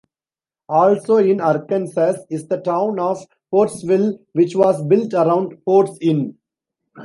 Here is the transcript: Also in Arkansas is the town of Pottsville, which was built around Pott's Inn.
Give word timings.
Also 0.67 1.17
in 1.17 1.39
Arkansas 1.41 2.15
is 2.31 2.47
the 2.47 2.57
town 2.57 2.97
of 2.99 3.23
Pottsville, 3.51 4.17
which 4.33 4.55
was 4.55 4.83
built 4.87 5.13
around 5.13 5.63
Pott's 5.63 5.95
Inn. 6.01 6.39